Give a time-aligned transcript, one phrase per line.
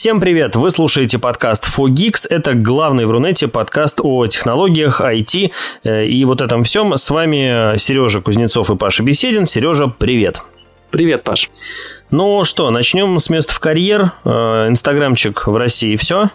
[0.00, 0.56] Всем привет!
[0.56, 2.26] Вы слушаете подкаст FoGeeks.
[2.30, 5.52] Это главный в Рунете подкаст о технологиях, IT
[5.84, 6.96] э, и вот этом всем.
[6.96, 9.44] С вами Сережа Кузнецов и Паша Беседин.
[9.44, 10.40] Сережа, привет!
[10.90, 11.48] Привет, Паш.
[12.10, 14.10] Ну что, начнем с места в карьер.
[14.24, 16.30] Э, инстаграмчик в России все.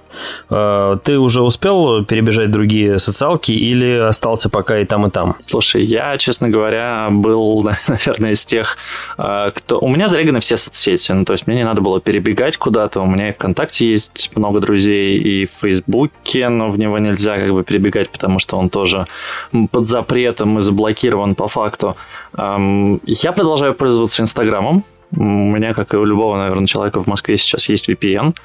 [0.50, 5.36] Э, ты уже успел перебежать другие социалки или остался пока и там, и там?
[5.40, 8.78] Слушай, я, честно говоря, был, наверное, из тех,
[9.18, 9.80] э, кто...
[9.80, 13.02] У меня зареганы все соцсети, ну, то есть мне не надо было перебегать куда-то.
[13.02, 17.52] У меня и ВКонтакте есть много друзей, и в Фейсбуке, но в него нельзя как
[17.52, 19.06] бы перебегать, потому что он тоже
[19.72, 21.98] под запретом и заблокирован по факту.
[22.38, 24.84] Я продолжаю пользоваться Инстаграмом,
[25.16, 28.36] у меня, как и у любого, наверное, человека в Москве сейчас есть VPN.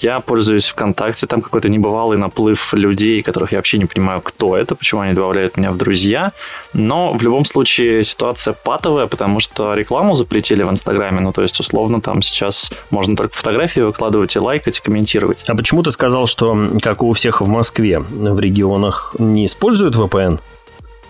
[0.00, 4.74] Я пользуюсь ВКонтакте, там какой-то небывалый наплыв людей, которых я вообще не понимаю, кто это,
[4.74, 6.32] почему они добавляют меня в друзья.
[6.74, 11.58] Но в любом случае ситуация патовая, потому что рекламу запретили в Инстаграме, ну то есть
[11.60, 15.44] условно там сейчас можно только фотографии выкладывать и лайкать, и комментировать.
[15.48, 20.40] А почему ты сказал, что, как у всех в Москве, в регионах не используют VPN?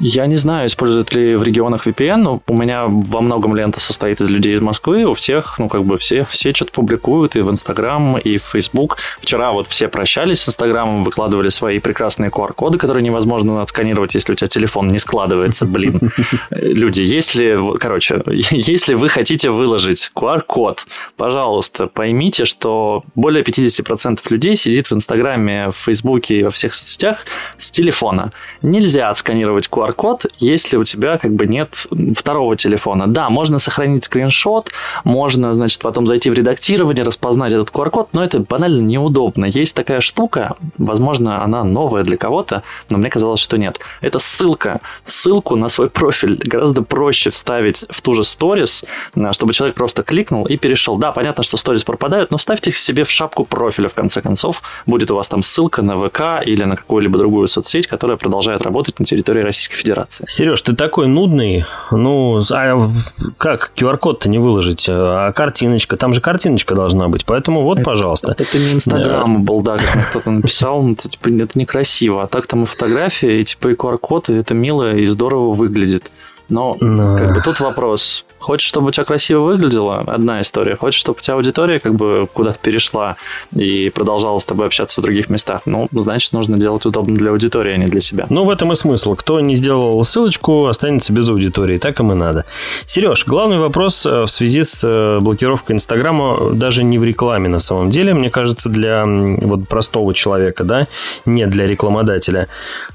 [0.05, 4.21] Я не знаю, используют ли в регионах VPN, но у меня во многом лента состоит
[4.21, 7.49] из людей из Москвы, у всех, ну, как бы все, все что-то публикуют и в
[7.49, 8.99] Инстаграм, и в Фейсбук.
[9.21, 14.35] Вчера вот все прощались с Инстаграмом, выкладывали свои прекрасные QR-коды, которые невозможно отсканировать, если у
[14.35, 16.01] тебя телефон не складывается, блин.
[16.51, 20.85] Люди, если, короче, если вы хотите выложить QR-код,
[21.17, 27.19] пожалуйста, поймите, что более 50% людей сидит в Инстаграме, в Фейсбуке и во всех соцсетях
[27.57, 28.33] с телефона.
[28.63, 33.07] Нельзя отсканировать QR QR-код, если у тебя как бы нет второго телефона.
[33.07, 34.71] Да, можно сохранить скриншот,
[35.05, 39.47] можно, значит, потом зайти в редактирование, распознать этот QR-код, но это банально неудобно.
[39.47, 43.81] Есть такая штука, возможно, она новая для кого-то, но мне казалось, что нет.
[44.01, 44.81] Это ссылка.
[45.05, 48.85] Ссылку на свой профиль гораздо проще вставить в ту же сторис,
[49.33, 50.97] чтобы человек просто кликнул и перешел.
[50.97, 54.63] Да, понятно, что сторис пропадают, но вставьте их себе в шапку профиля, в конце концов.
[54.87, 58.99] Будет у вас там ссылка на ВК или на какую-либо другую соцсеть, которая продолжает работать
[58.99, 60.25] на территории Российской Российской Федерации.
[60.29, 61.65] Сереж, ты такой нудный.
[61.91, 62.91] Ну, а
[63.37, 64.87] как QR-код-то не выложить?
[64.89, 65.97] А картиночка?
[65.97, 67.25] Там же картиночка должна быть.
[67.25, 68.33] Поэтому вот, это, пожалуйста.
[68.33, 69.79] Это, это не Инстаграм да.
[69.79, 70.89] как кто-то написал.
[70.93, 72.23] Это, типа, это некрасиво.
[72.23, 76.11] А так там и фотография, и типа и QR-код, это мило и здорово выглядит.
[76.53, 77.17] Но, Но...
[77.17, 78.27] как бы тут вопрос.
[78.39, 80.01] Хочешь, чтобы у тебя красиво выглядело?
[80.07, 80.77] Одна история.
[80.77, 83.17] Хочешь, чтобы у тебя аудитория как бы куда-то перешла
[83.57, 85.63] и продолжала с тобой общаться в других местах?
[85.65, 88.27] Ну, значит, нужно делать удобно для аудитории, а не для себя.
[88.29, 89.15] Ну, в этом и смысл.
[89.15, 91.79] Кто не сделал ссылочку, останется без аудитории.
[91.79, 92.45] Так им и надо.
[92.85, 97.61] Сереж, главный вопрос э, в связи с э, блокировкой Инстаграма даже не в рекламе на
[97.61, 98.13] самом деле.
[98.13, 100.87] Мне кажется, для вот простого человека, да,
[101.25, 102.49] не для рекламодателя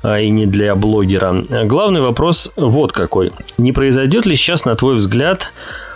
[0.03, 1.41] а и не для блогера.
[1.65, 3.31] Главный вопрос вот какой.
[3.57, 5.51] Не произойдет ли сейчас, на твой взгляд,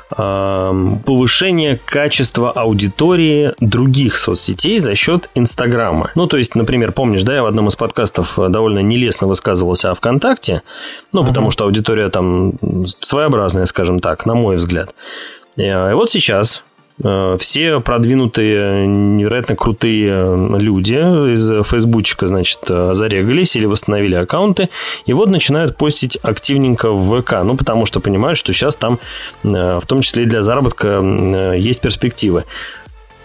[0.09, 6.11] повышение качества аудитории других соцсетей за счет Инстаграма.
[6.15, 9.93] Ну, то есть, например, помнишь, да, я в одном из подкастов довольно нелестно высказывался о
[9.93, 10.63] ВКонтакте,
[11.13, 12.53] ну, потому что аудитория там
[12.99, 14.93] своеобразная, скажем так, на мой взгляд.
[15.55, 16.70] И вот сейчас Э,
[17.39, 20.93] все продвинутые, невероятно крутые э, люди
[21.33, 24.69] из фейсбучика, значит, э, зарегались или восстановили аккаунты,
[25.05, 28.99] и вот начинают постить активненько в ВК, ну, потому что понимают, что сейчас там,
[29.43, 31.01] в том числе и для заработка,
[31.55, 32.45] есть перспективы.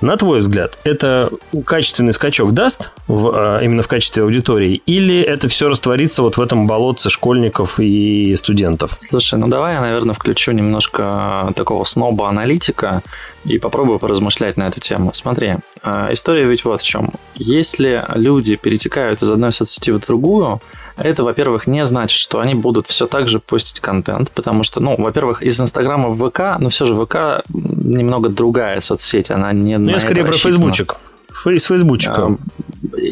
[0.01, 1.31] На твой взгляд, это
[1.65, 6.41] качественный скачок даст в, а, именно в качестве аудитории, или это все растворится вот в
[6.41, 8.97] этом болотце школьников и студентов?
[8.99, 13.03] Слушай, ну давай я, наверное, включу немножко такого сноба-аналитика
[13.45, 15.13] и попробую поразмышлять на эту тему.
[15.15, 17.13] Смотри, а, история ведь вот в чем.
[17.35, 20.61] Если люди перетекают из одной соцсети в другую,
[20.97, 24.97] это, во-первых, не значит, что они будут все так же постить контент, потому что, ну,
[24.97, 29.79] во-первых, из Инстаграма в ВК, но все же ВК немного другая соцсеть, она не...
[29.79, 30.97] Ну, я скорее про Фейсбучик.
[31.31, 32.37] Фейс Фейсбучика.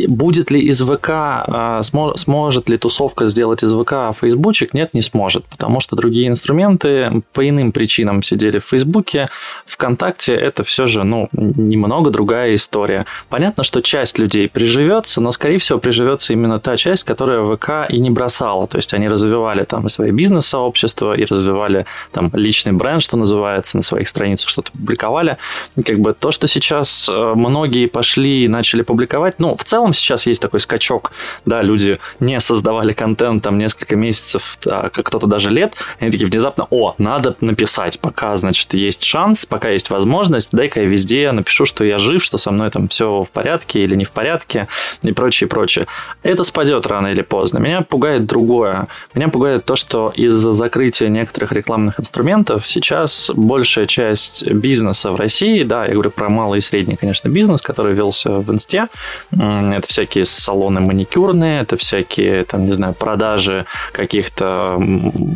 [0.09, 4.73] Будет ли из ВК, а, сможет ли тусовка сделать из ВК Фейсбучик?
[4.73, 9.29] Нет, не сможет, потому что другие инструменты по иным причинам сидели в Фейсбуке,
[9.67, 13.05] ВКонтакте это все же, ну, немного другая история.
[13.29, 17.99] Понятно, что часть людей приживется, но, скорее всего, приживется именно та часть, которая ВК и
[17.99, 18.67] не бросала.
[18.67, 23.83] То есть они развивали там свои бизнес-сообщества и развивали там личный бренд, что называется, на
[23.83, 25.37] своих страницах что-то публиковали.
[25.85, 28.04] Как бы то, что сейчас э, многие пошли
[28.45, 31.13] и начали публиковать, ну, в в целом сейчас есть такой скачок,
[31.47, 36.27] да, люди не создавали контент там несколько месяцев, а, как кто-то даже лет, они такие
[36.27, 41.65] внезапно, о, надо написать, пока, значит, есть шанс, пока есть возможность, дай-ка я везде напишу,
[41.65, 44.69] что я жив, что со мной там все в порядке или не в порядке
[45.03, 45.87] и прочее, прочее.
[46.23, 47.59] Это спадет рано или поздно.
[47.59, 48.89] Меня пугает другое.
[49.15, 55.63] Меня пугает то, что из-за закрытия некоторых рекламных инструментов сейчас большая часть бизнеса в России,
[55.63, 58.89] да, я говорю про малый и средний, конечно, бизнес, который велся в инсте,
[59.31, 64.79] это всякие салоны маникюрные, это всякие, там, не знаю, продажи каких-то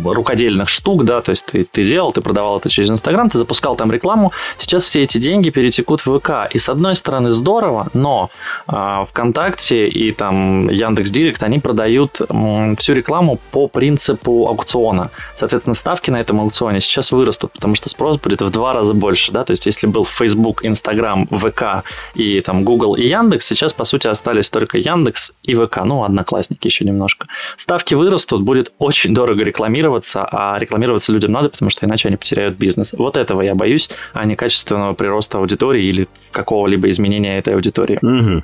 [0.05, 3.77] рукодельных штук, да, то есть ты, ты делал, ты продавал это через Инстаграм, ты запускал
[3.77, 6.31] там рекламу, сейчас все эти деньги перетекут в ВК.
[6.51, 8.31] И с одной стороны здорово, но
[8.67, 15.11] э, ВКонтакте и там Яндекс Директ, они продают м, всю рекламу по принципу аукциона.
[15.37, 19.33] Соответственно, ставки на этом аукционе сейчас вырастут, потому что спрос будет в два раза больше,
[19.33, 21.85] да, то есть если был Facebook, Instagram, ВК
[22.15, 26.67] и там Google и Яндекс, сейчас, по сути, остались только Яндекс и ВК, ну, Одноклассники
[26.67, 27.27] еще немножко.
[27.59, 32.57] Ставки вырастут, будет очень дорого рекламироваться, а рекламироваться людям надо, потому что иначе они потеряют
[32.57, 32.95] бизнес.
[32.95, 37.99] Вот этого я боюсь, а не качественного прироста аудитории или какого-либо изменения этой аудитории.
[38.01, 38.43] Угу.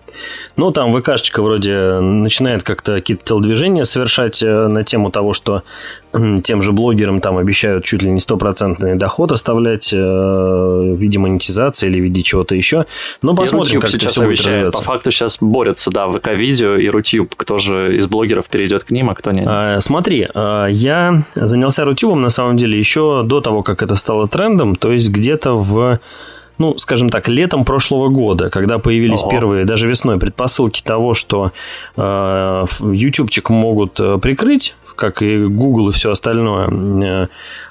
[0.56, 5.62] Ну, там ВКшечка вроде начинает как-то какие-то телодвижения совершать э, на тему того, что
[6.43, 11.88] тем же блогерам там обещают чуть ли не стопроцентный доход оставлять э, в виде монетизации
[11.88, 12.87] или в виде чего-то еще.
[13.22, 14.82] Но посмотрим, как это все будет развиваться.
[14.82, 17.34] По факту сейчас борются, да, ВК-видео и Рутюб.
[17.34, 19.46] Кто же из блогеров перейдет к ним, а кто нет?
[19.49, 24.28] А, смотри, а, я занялся Рутюбом на самом деле еще до того, как это стало
[24.28, 26.00] трендом, то есть где-то в
[26.58, 29.31] ну, скажем так, летом прошлого года, когда появились Ого.
[29.31, 31.52] первые, даже весной, предпосылки того, что
[31.96, 37.26] э, ютубчик могут э, прикрыть, как и Google и все остальное, э,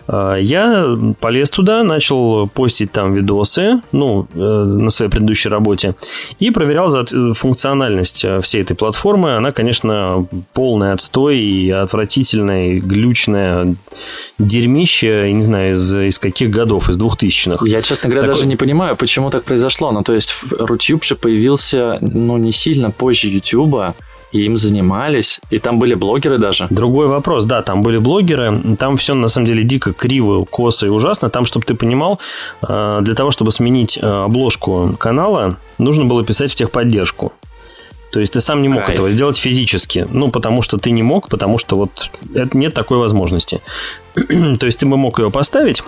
[0.07, 5.95] э, я полез туда, начал постить там видосы, ну, э, на своей предыдущей работе,
[6.39, 6.83] и проверял
[7.33, 9.35] функциональность всей этой платформы.
[9.35, 13.75] Она, конечно, полная отстой и отвратительная, и глючная
[14.39, 17.65] дерьмище, не знаю, из, из каких годов, из двухтысячных.
[17.65, 18.35] Я, честно говоря, Такой...
[18.35, 19.91] даже не понимаю, почему так произошло.
[19.91, 23.95] Ну, то есть, Рутюб же появился, ну, не сильно позже Ютуба,
[24.33, 26.67] и им занимались, и там были блогеры даже.
[26.69, 30.89] Другой вопрос, да, там были блогеры, там все на самом деле дико криво, косо и
[30.89, 31.29] ужасно.
[31.29, 32.19] Там, чтобы ты понимал,
[32.67, 37.31] э, для того, чтобы сменить э, обложку канала, нужно было писать в техподдержку.
[38.11, 38.95] То есть ты сам не мог Кайф.
[38.95, 40.07] этого сделать физически.
[40.11, 43.61] Ну, потому что ты не мог, потому что вот это, нет такой возможности.
[44.13, 45.83] То есть ты бы мог ее поставить,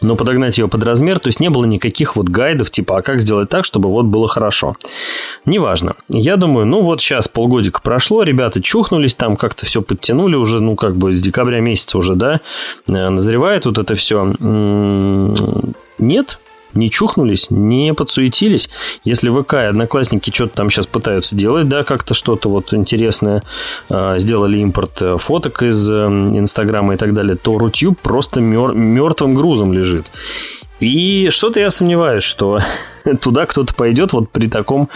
[0.00, 3.20] но подогнать ее под размер, то есть не было никаких вот гайдов, типа, а как
[3.20, 4.76] сделать так, чтобы вот было хорошо.
[5.44, 5.96] Неважно.
[6.08, 10.76] Я думаю, ну вот сейчас полгодика прошло, ребята чухнулись, там как-то все подтянули уже, ну
[10.76, 12.40] как бы с декабря месяца уже, да,
[12.86, 14.32] э, назревает вот это все.
[15.98, 16.38] Нет,
[16.74, 18.68] не чухнулись, не подсуетились.
[19.04, 23.42] Если ВК и Одноклассники что-то там сейчас пытаются делать, да, как-то что-то вот интересное,
[23.88, 28.74] а, сделали импорт э, фоток из э, Инстаграма и так далее, то Рутюб просто мер-
[28.74, 30.06] мертвым грузом лежит.
[30.80, 32.60] И что-то я сомневаюсь, что
[33.20, 34.88] туда кто-то пойдет вот при таком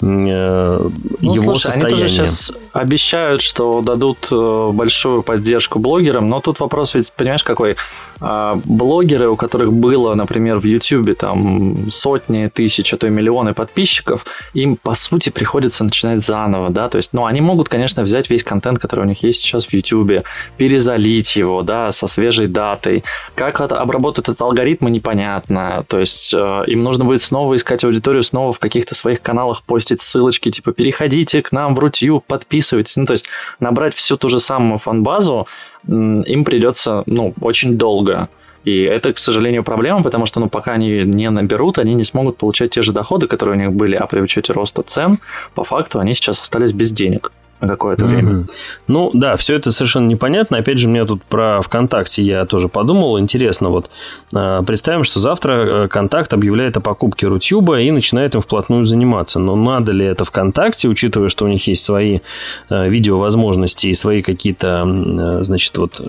[0.00, 1.94] э, ну, его слушай, состояние.
[1.94, 7.76] Они тоже сейчас обещают, что дадут большую поддержку блогерам, но тут вопрос ведь, понимаешь, какой?
[8.20, 13.52] А, блогеры, у которых было, например, в YouTube там сотни тысяч, а то и миллионы
[13.52, 14.24] подписчиков,
[14.54, 18.42] им, по сути, приходится начинать заново, да, то есть, ну, они могут, конечно, взять весь
[18.42, 20.24] контент, который у них есть сейчас в YouTube,
[20.56, 23.04] перезалить его, да, со свежей датой.
[23.34, 28.22] Как это обработают этот алгоритм, непонятно, то есть, э, им нужно будет снова искать аудиторию,
[28.24, 33.04] снова в каких-то своих каналах постить ссылочки, типа, переходите к нам в Рутью, подписывайтесь, ну,
[33.04, 33.26] то есть,
[33.60, 35.46] набрать всю ту же самую фан-базу,
[35.88, 38.28] им придется, ну, очень долго.
[38.64, 42.36] И это, к сожалению, проблема, потому что, ну, пока они не наберут, они не смогут
[42.36, 45.18] получать те же доходы, которые у них были, а при учете роста цен,
[45.54, 48.08] по факту, они сейчас остались без денег на какое-то mm-hmm.
[48.08, 48.46] время.
[48.86, 50.58] Ну да, все это совершенно непонятно.
[50.58, 53.18] Опять же, мне тут про ВКонтакте я тоже подумал.
[53.18, 53.90] Интересно, вот
[54.34, 59.38] а, представим, что завтра э, Контакт объявляет о покупке Рутюба и начинает им вплотную заниматься.
[59.38, 62.20] Но надо ли это ВКонтакте, учитывая, что у них есть свои
[62.68, 66.00] э, видеовозможности и свои какие-то, э, значит, вот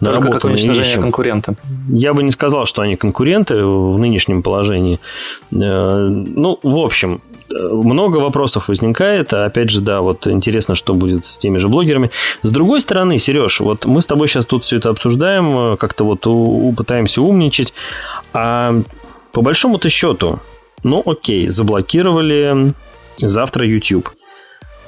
[0.00, 1.00] наработанные вещи.
[1.00, 1.54] конкурента.
[1.88, 4.98] Я бы не сказал, что они конкуренты в нынешнем положении.
[5.50, 7.20] Ну, в общем,
[7.52, 9.32] много вопросов возникает.
[9.32, 12.10] А опять же, да, вот интересно, что будет с теми же блогерами.
[12.42, 16.26] С другой стороны, Сереж, вот мы с тобой сейчас тут все это обсуждаем, как-то вот
[16.26, 17.72] у, пытаемся умничать.
[18.32, 18.74] А
[19.32, 20.40] по большому-то счету,
[20.82, 22.74] ну окей, заблокировали
[23.18, 24.10] завтра YouTube.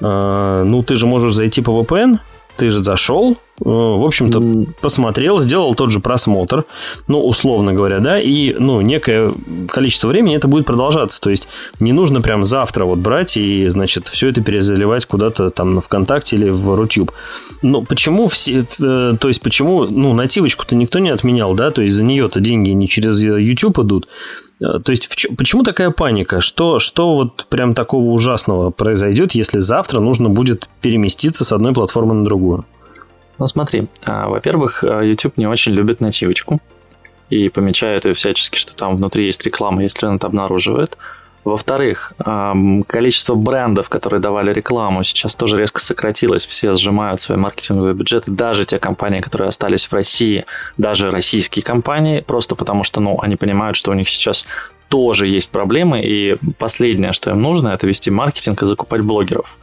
[0.00, 2.18] А, ну, ты же можешь зайти по VPN
[2.56, 3.34] Ты же зашел, э,
[3.64, 4.68] в общем-то, mm.
[4.80, 6.64] посмотрел, сделал тот же просмотр,
[7.08, 9.32] ну, условно говоря, да, и, ну, некое
[9.68, 11.20] количество времени это будет продолжаться.
[11.20, 11.48] То есть
[11.80, 16.36] не нужно прям завтра вот брать и, значит, все это перезаливать куда-то там на ВКонтакте
[16.36, 17.12] или в Рутюб.
[17.62, 21.94] Но почему все, э, то есть почему, ну, нативочку-то никто не отменял, да, то есть
[21.96, 26.40] за нее-то деньги не через YouTube идут, Э, то есть, почему такая паника?
[26.40, 32.14] Что, что вот прям такого ужасного произойдет, если завтра нужно будет переместиться с одной платформы
[32.14, 32.64] на другую?
[33.38, 36.60] Ну, смотри, а, во-первых, э, YouTube не очень любит нативочку
[37.30, 40.96] и помечает ее всячески, что там внутри есть реклама, если он это обнаруживает.
[41.44, 42.14] Во-вторых,
[42.86, 46.46] количество брендов, которые давали рекламу, сейчас тоже резко сократилось.
[46.46, 50.46] Все сжимают свои маркетинговые бюджеты, даже те компании, которые остались в России,
[50.78, 54.46] даже российские компании, просто потому что ну, они понимают, что у них сейчас
[54.88, 59.58] тоже есть проблемы, и последнее, что им нужно, это вести маркетинг и закупать блогеров.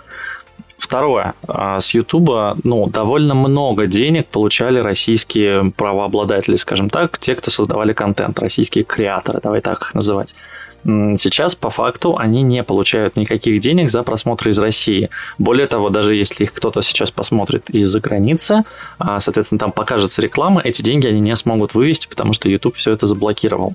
[0.77, 1.35] Второе.
[1.47, 7.93] А, с Ютуба ну, довольно много денег получали российские правообладатели, скажем так, те, кто создавали
[7.93, 10.35] контент, российские креаторы, давай так их называть.
[10.83, 15.09] Сейчас, по факту, они не получают никаких денег за просмотры из России.
[15.37, 18.63] Более того, даже если их кто-то сейчас посмотрит из-за границы,
[18.97, 22.91] а, соответственно, там покажется реклама, эти деньги они не смогут вывести, потому что YouTube все
[22.91, 23.73] это заблокировал.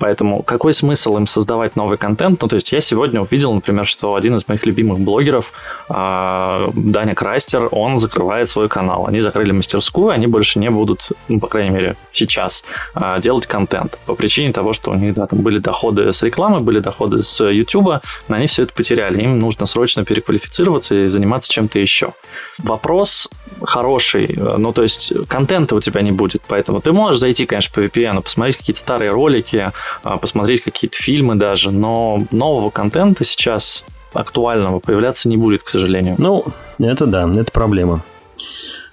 [0.00, 2.40] Поэтому какой смысл им создавать новый контент?
[2.40, 5.52] Ну, то есть я сегодня увидел, например, что один из моих любимых блогеров,
[5.88, 9.06] а, Даня Крастер, он закрывает свой канал.
[9.06, 12.64] Они закрыли мастерскую, они больше не будут, ну, по крайней мере, сейчас
[12.94, 13.98] а, делать контент.
[14.06, 17.44] По причине того, что у них да, там были доходы с рекламы, были доходы с
[17.44, 19.22] YouTube, но они все это потеряли.
[19.22, 22.14] Им нужно срочно переквалифицироваться и заниматься чем-то еще.
[22.58, 23.28] Вопрос
[23.62, 27.80] хороший, ну, то есть контента у тебя не будет, поэтому ты можешь зайти, конечно, по
[27.80, 35.28] VPN, посмотреть какие-то старые ролики, посмотреть какие-то фильмы даже, но нового контента сейчас актуального появляться
[35.28, 36.16] не будет, к сожалению.
[36.18, 36.44] Ну,
[36.78, 38.02] это да, это проблема.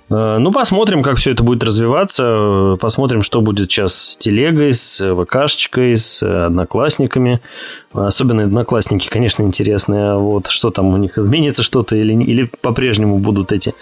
[0.09, 2.77] Э, ну, посмотрим, как все это будет развиваться.
[2.79, 7.41] Посмотрим, что будет сейчас с телегой, с ВКшечкой, с одноклассниками.
[8.05, 10.11] Особенно одноклассники, конечно, интересные.
[10.11, 13.73] А вот что там у них изменится что-то или, или по-прежнему будут эти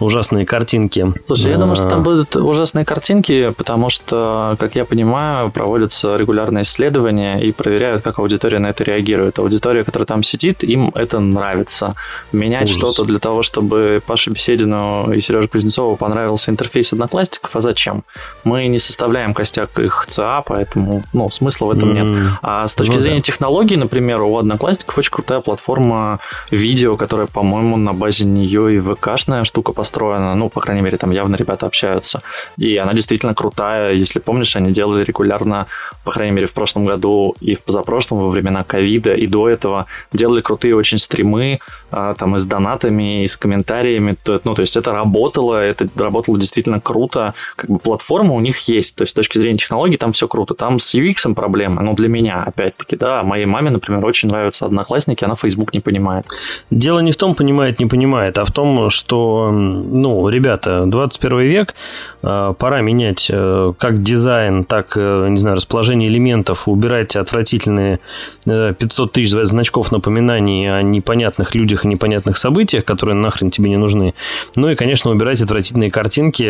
[0.00, 1.12] ужасные картинки?
[1.26, 6.62] Слушай, я думаю, что там будут ужасные картинки, потому что, как я понимаю, проводятся регулярные
[6.62, 9.38] исследования и проверяют, как аудитория на это реагирует.
[9.38, 11.94] Аудитория, которая там сидит, им это нравится.
[12.32, 18.04] Менять что-то для того, чтобы Паше Беседину и Сереже Кузнецову понравился интерфейс одноклассников, а зачем?
[18.44, 21.94] Мы не составляем костяк их ЦА, поэтому ну, смысла в этом mm.
[21.94, 22.32] нет.
[22.42, 23.22] А с точки ну, зрения да.
[23.22, 26.18] технологий, технологий, например, у Одноклассников очень крутая платформа
[26.50, 30.34] видео, которая, по-моему, на базе нее и ВКшная штука построена.
[30.34, 32.20] Ну, по крайней мере, там явно ребята общаются.
[32.58, 33.94] И она действительно крутая.
[33.94, 35.66] Если помнишь, они делали регулярно,
[36.04, 39.86] по крайней мере, в прошлом году и в позапрошлом, во времена ковида, и до этого
[40.12, 44.16] делали крутые очень стримы, а, там и с донатами, и с комментариями.
[44.44, 47.34] Ну, то есть это работало, это работало действительно круто.
[47.56, 48.96] Как бы платформа у них есть.
[48.96, 50.54] То есть с точки зрения технологий там все круто.
[50.54, 55.24] Там с UX проблемы, но для меня, опять-таки, да, моей маме, например, очень нравятся одноклассники,
[55.24, 56.26] она Facebook не понимает.
[56.70, 61.74] Дело не в том, понимает, не понимает, а в том, что, ну, ребята, 21 век,
[62.22, 68.00] а, пора менять э, как дизайн, так, э, не знаю, расположение элементов, убирать отвратительные
[68.44, 73.76] 500 э, тысяч значков напоминаний о непонятных людях и непонятных событиях, которые нахрен тебе не
[73.76, 74.14] нужны.
[74.56, 76.44] Ну и, конечно, убирать отвратительные картинки,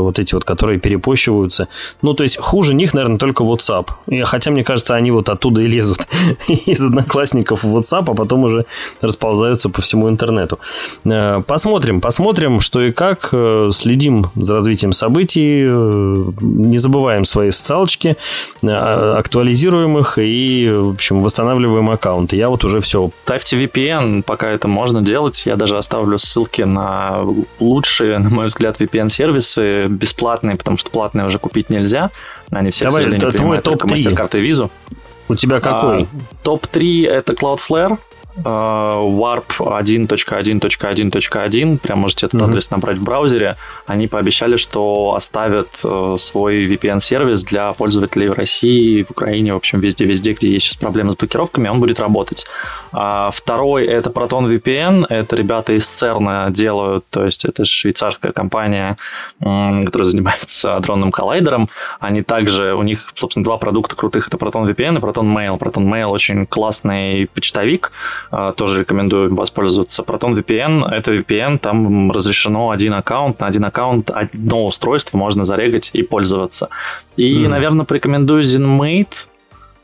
[0.00, 1.68] вот эти вот, которые перепощиваются.
[2.02, 3.88] Ну, то есть, хуже них, наверное, только WhatsApp.
[4.24, 6.06] Хотя, мне кажется, они вот оттуда и лезут.
[6.66, 8.66] из одноклассников в WhatsApp, а потом уже
[9.00, 10.58] расползаются по всему интернету.
[11.04, 13.30] Э, посмотрим, посмотрим, что и как.
[13.32, 15.66] Э, следим за развитием событий.
[15.68, 18.16] Э, не забываем свои социалочки,
[18.62, 22.36] актуализируем их и, в общем, восстанавливаем аккаунты.
[22.36, 23.10] Я вот уже все.
[23.24, 25.46] Ставьте VPN, пока это можно делать.
[25.46, 27.20] Я даже оставлю ссылки на
[27.58, 32.10] лучшие, на мой взгляд, VPN-сервисы, бесплатные, потому что платные уже купить нельзя.
[32.50, 34.70] Они все, Давай, к сожалению, принимают только MasterCard и Visa.
[35.30, 36.02] У тебя какой?
[36.02, 36.06] А,
[36.42, 37.98] топ-3 это Cloudflare,
[38.36, 42.48] warp 1.1.1.1, прям можете этот mm-hmm.
[42.48, 43.56] адрес набрать в браузере,
[43.86, 49.80] они пообещали, что оставят э, свой VPN-сервис для пользователей в России, в Украине, в общем,
[49.80, 52.46] везде-везде, где есть сейчас проблемы с блокировками, он будет работать.
[52.92, 58.96] А второй— это Proton VPN, это ребята из CERN делают, то есть это швейцарская компания,
[59.38, 61.68] которая занимается дронным коллайдером.
[61.98, 65.58] Они также, у них, собственно, два продукта крутых, это Proton VPN и Proton Mail.
[65.58, 67.92] Proton Mail очень классный почтовик,
[68.56, 70.02] тоже рекомендую воспользоваться.
[70.02, 75.90] Proton VPN— это VPN, там разрешено один аккаунт, на один аккаунт одно устройство можно зарегать
[75.92, 76.68] и пользоваться.
[77.16, 77.48] И, mm.
[77.48, 79.26] наверное, порекомендую ZenMate,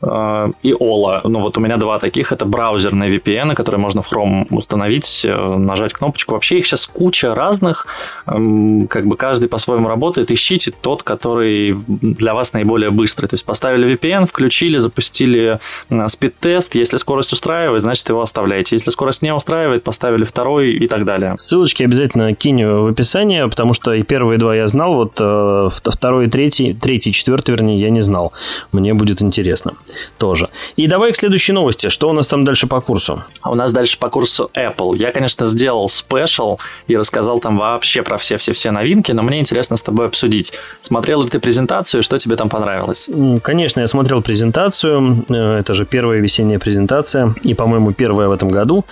[0.01, 1.21] и Ола.
[1.23, 2.31] Ну вот у меня два таких.
[2.31, 6.35] Это браузерные VPN, которые можно в Chrome установить, э, нажать кнопочку.
[6.35, 7.87] Вообще их сейчас куча разных.
[8.27, 10.29] Эм, как бы каждый по-своему работает.
[10.29, 13.25] Ищите тот, который для вас наиболее быстрый.
[13.25, 15.59] То есть поставили VPN, включили, запустили
[16.07, 16.75] спид-тест.
[16.75, 18.75] Если скорость устраивает, значит его оставляете.
[18.75, 21.33] Если скорость не устраивает, поставили второй и так далее.
[21.37, 26.27] Ссылочки обязательно кинь в описание, потому что и первые два я знал, вот э, второй
[26.27, 28.33] и третий, третий, четвертый, вернее, я не знал.
[28.71, 29.73] Мне будет интересно
[30.17, 30.49] тоже.
[30.75, 31.89] И давай к следующей новости.
[31.89, 33.23] Что у нас там дальше по курсу?
[33.41, 34.97] А у нас дальше по курсу Apple.
[34.97, 39.83] Я, конечно, сделал спешл и рассказал там вообще про все-все-все новинки, но мне интересно с
[39.83, 40.53] тобой обсудить.
[40.81, 43.09] Смотрел ли ты презентацию, что тебе там понравилось?
[43.41, 45.25] Конечно, я смотрел презентацию.
[45.29, 47.33] Э, это же первая весенняя презентация.
[47.43, 48.85] И, по-моему, первая в этом году.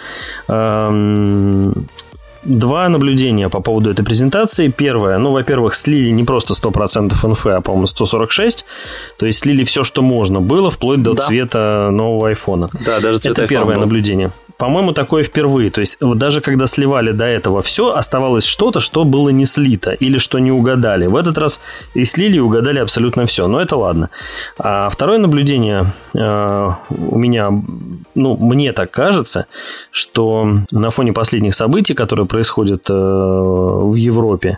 [2.45, 4.67] Два наблюдения по поводу этой презентации.
[4.67, 8.65] Первое, ну, во-первых, слили не просто 100% инфы, а, по-моему, 146.
[9.17, 11.23] То есть слили все, что можно было, вплоть до да.
[11.23, 12.69] цвета нового айфона.
[12.85, 13.81] Да, даже цвет Это первое был.
[13.81, 14.31] наблюдение.
[14.57, 15.69] По-моему, такое впервые.
[15.69, 19.91] То есть, вот даже когда сливали до этого все, оставалось что-то, что было не слито
[19.91, 21.07] или что не угадали.
[21.07, 21.59] В этот раз
[21.93, 23.47] и слили, и угадали абсолютно все.
[23.47, 24.09] Но это ладно.
[24.57, 27.51] А второе наблюдение э, у меня,
[28.15, 29.47] ну, мне так кажется,
[29.91, 34.57] что на фоне последних событий, которые происходят э, в Европе,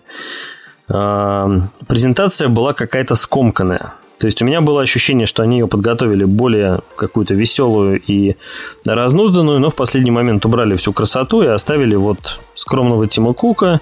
[0.90, 3.94] э, презентация была какая-то скомканная.
[4.18, 8.36] То есть у меня было ощущение, что они ее подготовили более какую-то веселую и
[8.84, 13.80] разнузданную, но в последний момент убрали всю красоту и оставили вот скромного Тима Кука,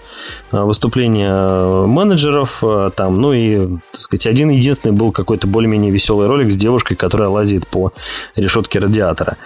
[0.52, 2.64] э, выступления менеджеров,
[2.96, 7.30] там, ну и, так сказать, один единственный был какой-то более-менее веселый ролик с девушкой, которая
[7.30, 7.94] лазит по
[8.36, 9.38] решетке радиатора.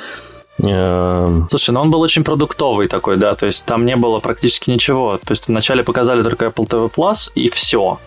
[0.61, 4.69] Э, Слушай, ну он был очень продуктовый такой, да, то есть там не было практически
[4.69, 5.17] ничего.
[5.17, 7.99] То есть вначале показали только Apple TV Plus и все.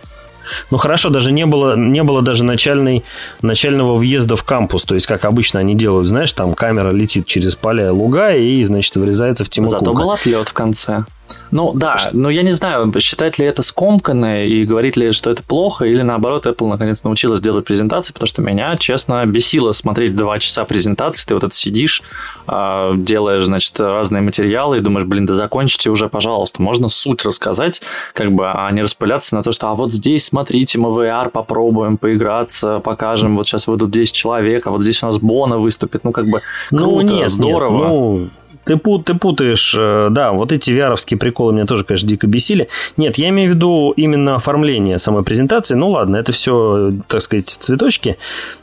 [0.71, 3.05] Ну хорошо, даже не было, не было даже начальной,
[3.43, 4.85] начального въезда в кампус.
[4.85, 8.97] То есть, как обычно они делают, знаешь, там камера летит через поля луга и, значит,
[8.97, 10.03] врезается в Тиму Зато Кука.
[10.03, 11.05] был отлет в конце.
[11.51, 15.43] Ну да, но я не знаю, считать ли это скомканное и говорить ли, что это
[15.43, 20.39] плохо, или наоборот, Apple наконец научилась делать презентации, потому что меня, честно, бесило смотреть два
[20.39, 22.03] часа презентации, ты вот это сидишь,
[22.47, 27.83] а, делаешь, значит, разные материалы и думаешь, блин, да закончите уже, пожалуйста, можно суть рассказать,
[28.15, 31.97] как бы, а не распыляться на то, что, а вот здесь, смотрите, мы VR попробуем
[31.97, 36.13] поиграться, покажем, вот сейчас выйдут 10 человек, а вот здесь у нас Бона выступит, ну,
[36.13, 37.73] как бы, ну, круто, ну, нет, здорово.
[37.73, 38.31] Нет, ну,
[38.65, 42.69] ты, ты путаешь, э, да, вот эти vr приколы меня тоже, конечно, дико бесили.
[42.97, 45.75] Нет, я имею в виду именно оформление самой презентации.
[45.75, 48.19] Ну ладно, это все, так сказать, цветочки.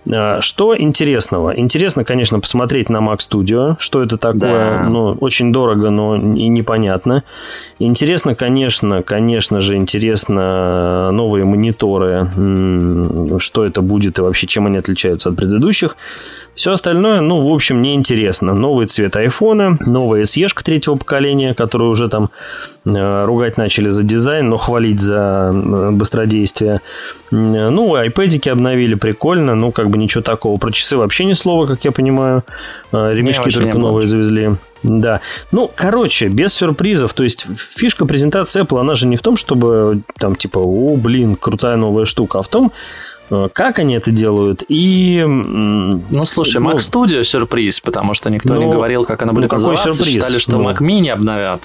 [0.07, 1.57] Э, что интересного?
[1.57, 4.69] Интересно, конечно, посмотреть на Mac Studio, что это такое.
[4.69, 4.83] Да.
[4.83, 7.23] Ну, очень дорого, но и непонятно.
[7.79, 12.29] Интересно, конечно, конечно же, интересно новые мониторы,
[13.39, 15.97] что это будет и вообще чем они отличаются от предыдущих.
[16.55, 18.53] Все остальное, ну, в общем, неинтересно.
[18.53, 22.29] Новый цвет айфона, новая SE третьего поколения, которую уже там
[22.85, 26.81] э, ругать начали за дизайн, но хвалить за э, быстродействие.
[27.31, 30.57] Ну, iPad обновили, прикольно, ну, как бы ничего такого.
[30.57, 32.43] Про часы вообще ни слова, как я понимаю.
[32.91, 34.51] Э, ремешки только новые завезли.
[34.83, 35.19] Да.
[35.51, 37.13] Ну, короче, без сюрпризов.
[37.13, 41.35] То есть фишка презентации Apple, она же не в том, чтобы там типа, о, блин,
[41.35, 42.71] крутая новая штука, а в том,
[43.53, 45.23] как они это делают, и...
[45.25, 49.51] Ну, слушай, ну, Mac Studio сюрприз, потому что никто ну, не говорил, как она будет
[49.51, 50.15] ну, называться, сюрприз?
[50.15, 50.69] считали, что ну.
[50.69, 51.61] Mac Mini обновят.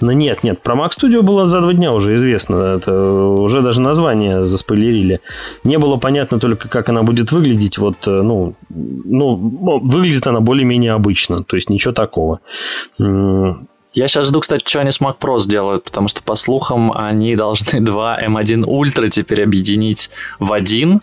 [0.00, 2.56] Ну нет, нет, про Mac Studio было за два дня уже известно.
[2.56, 5.20] Это уже даже название заспойлерили.
[5.62, 7.78] Не было понятно только, как она будет выглядеть.
[7.78, 12.40] Вот, э, ну, ну выглядит она более-менее обычно, то есть ничего такого.
[13.94, 17.36] Я сейчас жду, кстати, что они с Mac Pro сделают, потому что, по слухам, они
[17.36, 21.00] должны два M1 Ultra теперь объединить в один,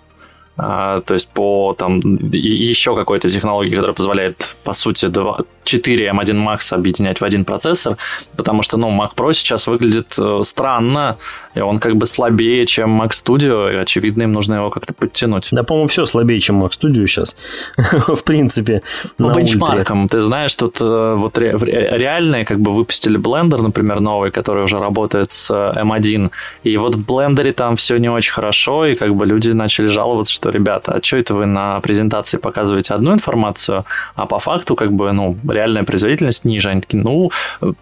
[0.57, 1.99] то есть по там
[2.31, 7.97] еще какой-то технологии, которая позволяет, по сути, 2, 4 M1 Max объединять в один процессор,
[8.35, 11.17] потому что, ну, Mac Pro сейчас выглядит э, странно,
[11.53, 15.49] и он как бы слабее, чем Mac Studio, и, очевидно, им нужно его как-то подтянуть.
[15.51, 17.35] Да, по-моему, все слабее, чем Mac Studio сейчас,
[18.07, 18.81] в принципе.
[19.17, 24.63] По бенчмаркам, ты знаешь, тут э, вот реальные как бы выпустили Blender, например, новый, который
[24.63, 26.29] уже работает с M1, э,
[26.63, 30.33] и вот в Blender там все не очень хорошо, и как бы люди начали жаловаться,
[30.41, 34.91] что, ребята, а что это вы на презентации показываете одну информацию, а по факту как
[34.91, 36.69] бы, ну, реальная производительность ниже.
[36.69, 37.31] Они такие, ну,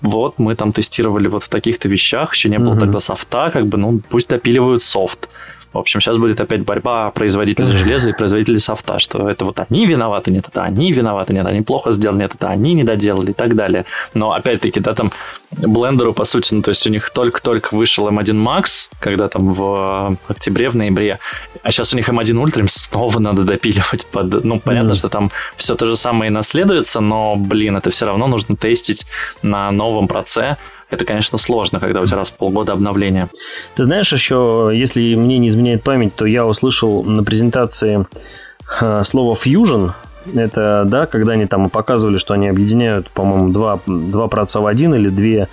[0.02, 2.80] вот мы там тестировали вот в таких-то вещах, еще не было угу.
[2.80, 5.30] тогда софта, как бы, ну, пусть допиливают софт.
[5.72, 9.86] В общем, сейчас будет опять борьба производителей железа и производителей софта, что это вот они
[9.86, 13.34] виноваты, нет, это они виноваты, нет, они плохо сделали, нет, это они не доделали и
[13.34, 13.86] так далее.
[14.16, 15.12] Но опять-таки, да, там
[15.52, 20.18] блендеру, по сути, ну, то есть у них только-только вышел M1 Max, когда там в
[20.28, 21.20] октябре, в ноябре,
[21.62, 24.44] а сейчас у них M1 Ultra, им снова надо допиливать под...
[24.44, 24.96] Ну, понятно, mm-hmm.
[24.96, 29.06] что там все то же самое и наследуется, но, блин, это все равно нужно тестить
[29.44, 30.58] на новом проце,
[30.90, 33.30] это, конечно, сложно, когда у тебя раз в полгода обновление.
[33.76, 38.06] Ты знаешь, еще, если мне не изменяет память, то я услышал на презентации
[39.04, 39.92] слово fusion.
[40.34, 44.94] Это, да, когда они там показывали, что они объединяют, по-моему, два, два проца в один
[44.94, 45.48] или две,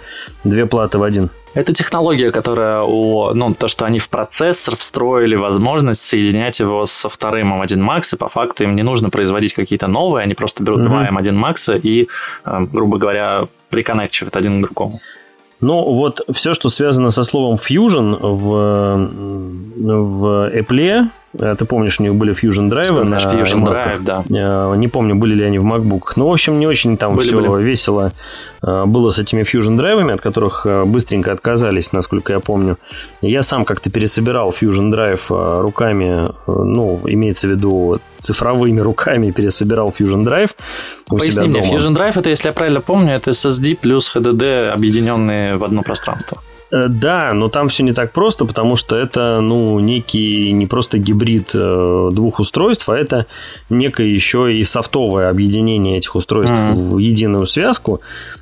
[0.45, 1.31] две платы в один.
[1.55, 7.09] Это технология, которая у, ну, то, что они в процессор встроили возможность соединять его со
[7.09, 10.81] вторым M1 Max, и по факту им не нужно производить какие-то новые, они просто берут
[10.81, 10.85] mm-hmm.
[10.85, 12.09] два M1 Max и,
[12.45, 15.01] э, грубо говоря, приконнекчивают один к другому.
[15.61, 19.11] Ну, вот все, что связано со словом fusion в,
[19.77, 21.09] в Apple,
[21.39, 24.25] ты помнишь, у них были Fusion Drive на Fusion Drive, да.
[24.31, 26.13] Э, не помню, были ли они в MacBook.
[26.17, 27.63] Ну, в общем, не очень там были, все были.
[27.63, 28.13] весело
[28.63, 32.77] э, было с этими Fusion Drive, от которых быстренько отказались, насколько я помню.
[33.23, 40.25] Я сам как-то пересобирал Fusion Drive руками, ну, имеется в виду цифровыми руками пересобирал Fusion
[40.25, 40.51] Drive
[41.11, 41.75] у Поясни себя мне, дома.
[41.75, 46.39] Fusion Drive, это, если я правильно помню, это SSD плюс HDD, объединенные в одно пространство.
[46.71, 50.99] Э, да, но там все не так просто, потому что это, ну, некий не просто
[50.99, 53.27] гибрид э, двух устройств, а это
[53.71, 56.73] некое еще и софтовое объединение этих устройств mm.
[56.75, 58.01] в единую связку.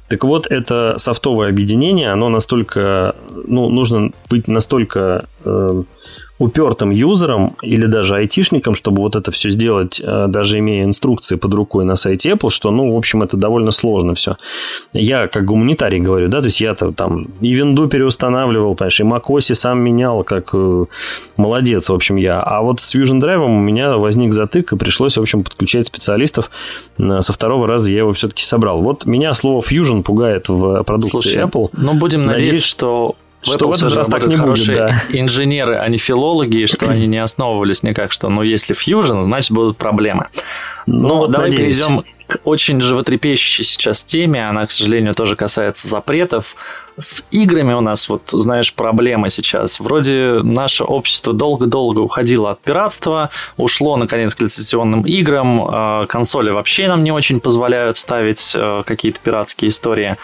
[0.08, 3.14] Так вот, это софтовое объединение, оно настолько,
[3.46, 5.82] ну, нужно быть настолько э,
[6.38, 11.54] упертым юзером или даже айтишником, чтобы вот это все сделать, э, даже имея инструкции под
[11.54, 14.36] рукой на сайте Apple, что, ну, в общем, это довольно сложно все.
[14.92, 19.54] Я как гуманитарий говорю, да, то есть я-то там и винду переустанавливал, понимаешь, и macOS
[19.54, 20.84] сам менял, как э,
[21.36, 22.40] молодец, в общем, я.
[22.40, 26.50] А вот с Fusion Drive у меня возник затык, и пришлось, в общем, подключать специалистов.
[26.98, 28.82] Э, со второго раза я его все-таки собрал.
[28.82, 31.70] Вот меня слово Fusion пугает в продукции Слушай, Apple.
[31.74, 33.14] Ну, будем надеяться, Надеюсь, что
[33.44, 35.00] что в этот раз так не будет, да.
[35.10, 39.52] инженеры, а не филологи, и что они не основывались никак, что ну если фьюжн, значит
[39.52, 40.28] будут проблемы.
[40.86, 41.78] Ну, ну давай надеюсь.
[41.78, 44.48] перейдем к очень животрепещущей сейчас теме.
[44.48, 46.56] Она, к сожалению, тоже касается запретов.
[46.96, 49.80] С играми у нас, вот, знаешь, проблема сейчас.
[49.80, 55.66] Вроде наше общество долго-долго уходило от пиратства, ушло, наконец, к лицензионным играм.
[55.68, 60.16] А, консоли вообще нам не очень позволяют ставить э, какие-то пиратские истории.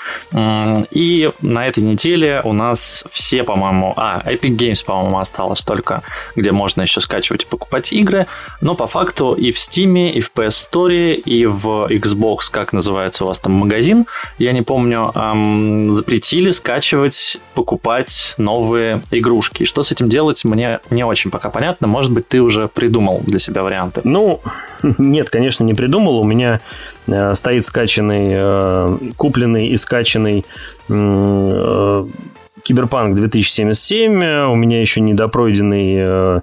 [0.92, 3.92] И на этой неделе у нас все, по-моему...
[3.96, 6.02] А, Epic Games, по-моему, осталось только,
[6.36, 8.26] где можно еще скачивать и покупать игры.
[8.60, 13.24] Но по факту и в Steam, и в PS Store, и в Xbox, как называется
[13.24, 14.06] у вас там магазин,
[14.38, 15.12] я не помню,
[15.92, 19.64] запретили скачивать, покупать новые игрушки.
[19.64, 21.86] что с этим делать, мне не очень пока понятно.
[21.86, 24.00] Может быть, ты уже придумал для себя варианты?
[24.04, 24.40] Ну,
[24.98, 26.18] нет, конечно, не придумал.
[26.18, 26.60] У меня
[27.06, 30.44] э, стоит скачанный, э, купленный и скачанный
[30.88, 32.06] э,
[32.62, 36.40] Киберпанк 2077, у меня еще недопройденный э,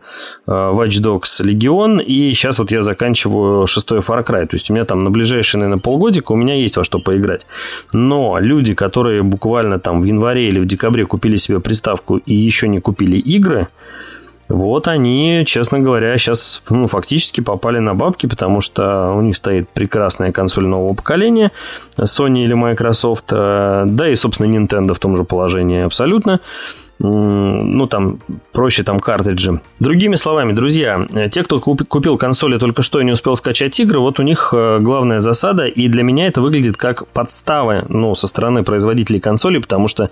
[0.48, 4.46] э, Watch Dogs Legion, и сейчас вот я заканчиваю шестой Far Cry.
[4.46, 7.48] То есть у меня там на ближайшие, наверное, полгодика у меня есть во что поиграть.
[7.94, 12.68] Но люди, которые буквально там в январе или в декабре купили себе приставку и еще
[12.68, 13.68] не купили игры,
[14.50, 19.70] вот они, честно говоря, сейчас ну, фактически попали на бабки, потому что у них стоит
[19.70, 21.52] прекрасная консоль нового поколения,
[21.98, 26.40] Sony или Microsoft, э, да и, собственно, Nintendo в том же положении абсолютно
[27.00, 28.20] ну, там,
[28.54, 29.62] проще там картриджи.
[29.80, 34.00] Другими словами, друзья, э, те, кто купил консоли только что и не успел скачать игры,
[34.00, 38.28] вот у них э, главная засада, и для меня это выглядит как подстава, ну, со
[38.28, 40.10] стороны производителей консолей, потому что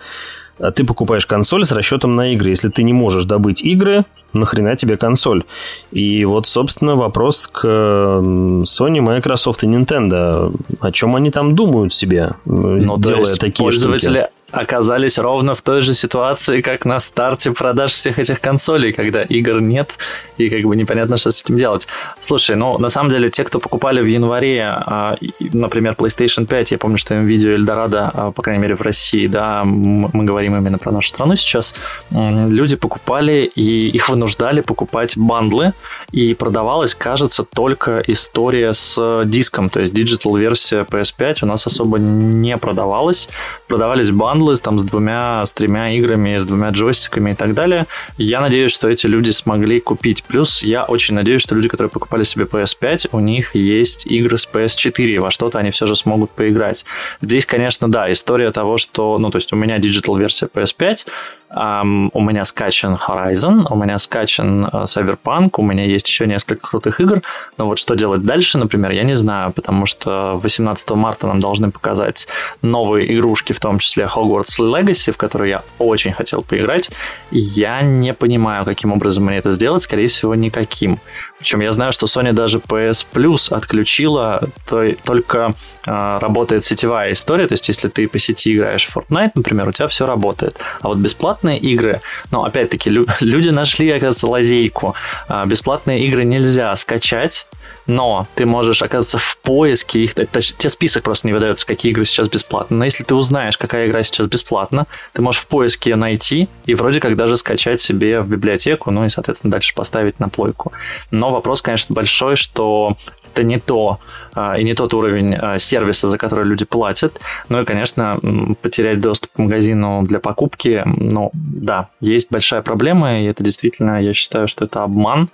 [0.76, 2.50] ты покупаешь консоль с расчетом на игры.
[2.50, 5.44] Если ты не можешь добыть игры, нахрена тебе консоль?
[5.92, 10.54] И вот, собственно, вопрос к Sony, Microsoft и Nintendo.
[10.80, 14.30] О чем они там думают себе, ну, делая такие пользователи штуки?
[14.52, 19.60] Оказались ровно в той же ситуации, как на старте продаж всех этих консолей, когда игр
[19.60, 19.90] нет
[20.38, 21.88] и как бы непонятно, что с этим делать.
[22.20, 26.78] Слушай, ну на самом деле те, кто покупали в январе, а, например, PlayStation 5, я
[26.78, 30.92] помню, что им видео Эльдорадо, по крайней мере в России, да, мы говорим именно про
[30.92, 31.74] нашу страну сейчас,
[32.12, 35.74] люди покупали и их вынуждали покупать бандлы,
[36.12, 41.98] и продавалась, кажется, только история с диском, то есть digital версия PS5 у нас особо
[41.98, 43.30] не продавалась,
[43.68, 47.86] продавались бандлы там с двумя, с тремя играми, с двумя джойстиками и так далее.
[48.18, 50.24] Я надеюсь, что эти люди смогли купить.
[50.24, 54.48] Плюс я очень надеюсь, что люди, которые покупали себе PS5, у них есть игры с
[54.52, 56.86] PS4, во что-то они все же смогут поиграть.
[57.22, 61.08] Здесь, конечно, да, история того, что, ну, то есть у меня digital версия PS5,
[61.56, 66.68] Um, у меня скачан Horizon, у меня скачан uh, Cyberpunk, у меня есть еще несколько
[66.68, 67.22] крутых игр,
[67.58, 71.72] но вот что делать дальше, например, я не знаю, потому что 18 марта нам должны
[71.72, 72.28] показать
[72.62, 76.92] новые игрушки, в том числе Hogwarts Legacy, в которую я очень хотел поиграть.
[77.32, 81.00] Я не понимаю, каким образом мне это сделать, скорее всего, никаким.
[81.40, 85.54] Причем я знаю, что Sony даже PS Plus отключила, то только
[85.86, 89.72] э, работает сетевая история, то есть если ты по сети играешь в Fortnite, например, у
[89.72, 90.58] тебя все работает.
[90.82, 90.98] А вот
[91.46, 94.96] бесплатные игры, ну, опять-таки, лю- люди нашли, оказывается, лазейку.
[95.30, 97.48] Э, бесплатные игры нельзя скачать,
[97.88, 102.28] но ты можешь оказаться в поиске их, тебе список просто не выдается, какие игры сейчас
[102.28, 102.78] бесплатны.
[102.78, 106.74] Но если ты узнаешь, какая игра сейчас бесплатна, ты можешь в поиске ее найти и
[106.76, 110.72] вроде как даже скачать себе в библиотеку, ну и, соответственно, дальше поставить на плойку.
[111.12, 112.98] Но вопрос, конечно, большой, что
[113.34, 117.20] это не то, а, и не тот уровень а, сервиса, за который люди платят.
[117.50, 118.20] Ну и, конечно,
[118.62, 124.14] потерять доступ к магазину для покупки, ну да, есть большая проблема, и это действительно, я
[124.14, 125.30] считаю, что это обман.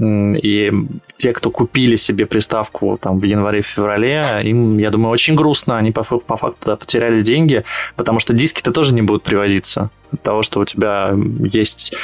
[0.00, 0.72] И
[1.16, 6.02] те, кто купили себе приставку там в январе-феврале, им, я думаю, очень грустно, они по,
[6.02, 7.64] по факту потеряли деньги,
[7.96, 11.94] потому что диски-то тоже не будут приводиться от того, что у тебя есть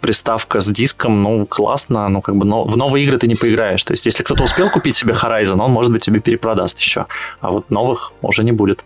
[0.00, 3.82] приставка с диском, ну, классно, ну, как бы но в новые игры ты не поиграешь.
[3.84, 7.06] То есть, если кто-то успел купить себе Horizon, он, может быть, тебе перепродаст еще,
[7.40, 8.84] а вот новых уже не будет.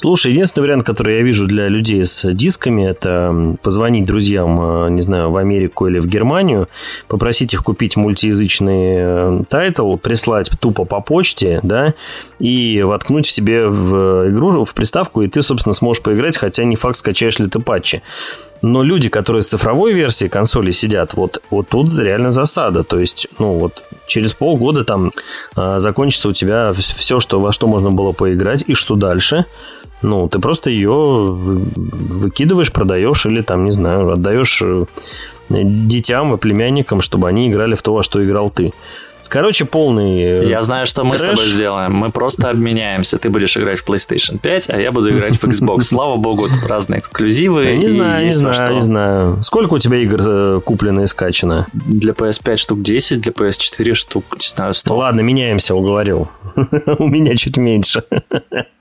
[0.00, 5.00] Слушай, единственный вариант, который я вижу для людей с дисками, это позвонить друзьям, э, не
[5.00, 6.68] знаю, в Америку или в Германию,
[7.08, 11.94] попросить их купить мультиязычный э, title, прислать тупо по почте, да,
[12.38, 16.76] и воткнуть в себе в игру, в приставку, и ты, собственно, сможешь поиграть, хотя не
[16.76, 18.00] факт, скачаешь ли ты патчи.
[18.62, 22.82] Но люди, которые с цифровой версией консоли сидят, вот, вот тут реально засада.
[22.82, 25.10] То есть, ну вот, через полгода там
[25.56, 29.44] э, закончится у тебя все, что, во что можно было поиграть, и что дальше–
[30.02, 34.84] ну, ты просто ее выкидываешь, продаешь или там, не знаю, отдаешь э,
[35.48, 38.72] детям и племянникам, чтобы они играли в то, во что играл ты.
[39.28, 41.20] Короче, полный э, Я знаю, что мы трэш.
[41.20, 41.94] с тобой сделаем.
[41.94, 43.18] Мы просто обменяемся.
[43.18, 45.82] Ты будешь играть в PlayStation 5, а я буду играть в Xbox.
[45.88, 47.64] Слава богу, тут разные эксклюзивы.
[47.64, 48.72] Я не знаю, не знаю, что.
[48.72, 49.42] не знаю.
[49.42, 51.66] Сколько у тебя игр э, куплено и скачано?
[51.72, 54.96] Для PS5 штук 10, для PS4 штук, не знаю, 100.
[54.96, 56.28] Ладно, меняемся, уговорил.
[56.98, 58.02] У меня чуть меньше.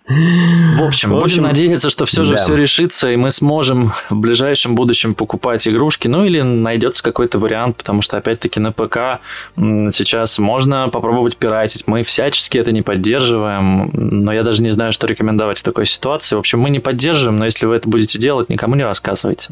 [0.07, 2.37] В общем, в общем, будем надеяться, что все же да.
[2.37, 7.75] все решится, и мы сможем в ближайшем будущем покупать игрушки, ну или найдется какой-то вариант,
[7.75, 9.19] потому что, опять-таки, на ПК
[9.57, 11.87] сейчас можно попробовать пиратить.
[11.87, 16.37] Мы всячески это не поддерживаем, но я даже не знаю, что рекомендовать в такой ситуации.
[16.37, 19.49] В общем, мы не поддерживаем, но если вы это будете делать, никому не рассказывайте.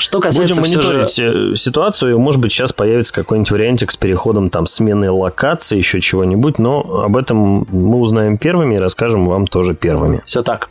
[0.00, 1.56] Что касается Будем мониторить же...
[1.56, 6.80] Ситуацию, может быть, сейчас появится какой-нибудь вариантик с переходом там смены локации, еще чего-нибудь, но
[7.04, 10.22] об этом мы узнаем первыми и расскажем вам тоже первыми.
[10.24, 10.70] Все так.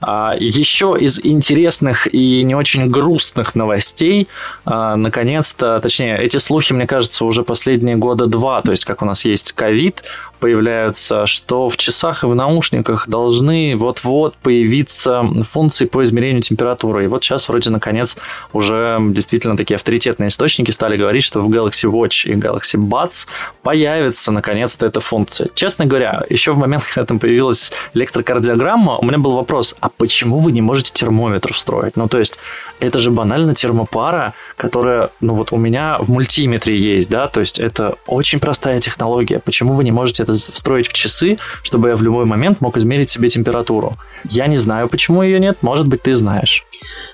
[0.00, 4.26] А, еще из интересных и не очень грустных новостей,
[4.64, 9.04] а, наконец-то, точнее, эти слухи, мне кажется, уже последние года два, то есть как у
[9.04, 10.02] нас есть ковид,
[10.44, 17.04] появляются, что в часах и в наушниках должны вот-вот появиться функции по измерению температуры.
[17.04, 18.18] И вот сейчас вроде наконец
[18.52, 23.26] уже действительно такие авторитетные источники стали говорить, что в Galaxy Watch и Galaxy Buds
[23.62, 25.48] появится наконец-то эта функция.
[25.54, 30.40] Честно говоря, еще в момент, когда там появилась электрокардиограмма, у меня был вопрос, а почему
[30.40, 31.96] вы не можете термометр встроить?
[31.96, 32.38] Ну, то есть,
[32.80, 37.58] это же банально термопара, которая, ну вот у меня в мультиметре есть, да, то есть
[37.58, 39.38] это очень простая технология.
[39.38, 43.10] Почему вы не можете это встроить в часы, чтобы я в любой момент мог измерить
[43.10, 43.94] себе температуру.
[44.24, 46.64] Я не знаю, почему ее нет, может быть, ты знаешь.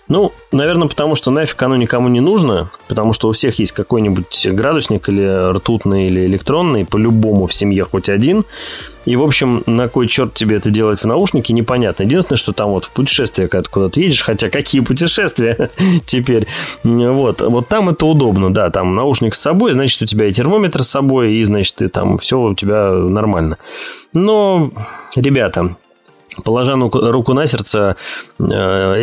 [0.09, 4.49] Ну, наверное, потому что нафиг оно никому не нужно, потому что у всех есть какой-нибудь
[4.53, 8.45] градусник или ртутный, или электронный, по-любому в семье хоть один.
[9.07, 12.03] И, в общем, на кой черт тебе это делать в наушнике, непонятно.
[12.03, 15.71] Единственное, что там вот в путешествие, когда ты куда-то едешь, хотя какие путешествия
[16.07, 16.47] теперь,
[16.85, 20.83] вот, вот там это удобно, да, там наушник с собой, значит, у тебя и термометр
[20.83, 23.59] с собой, и, значит, ты там все у тебя нормально.
[24.13, 24.71] Но,
[25.17, 25.77] ребята,
[26.45, 27.97] положа руку на сердце,
[28.39, 28.45] э,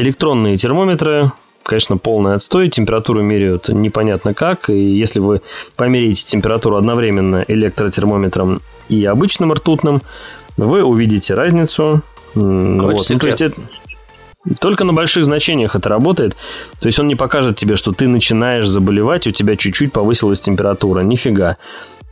[0.02, 1.32] электронные термометры
[1.68, 2.70] конечно, полный отстой.
[2.70, 4.70] Температуру меряют непонятно как.
[4.70, 5.42] И если вы
[5.76, 10.02] померяете температуру одновременно электротермометром и обычным ртутным,
[10.58, 12.02] вы увидите разницу.
[12.34, 12.44] вот.
[12.44, 13.62] Ну, то есть это,
[14.60, 16.36] только на больших значениях это работает.
[16.80, 21.02] То есть он не покажет тебе, что ты начинаешь заболевать, у тебя чуть-чуть повысилась температура.
[21.02, 21.58] Нифига.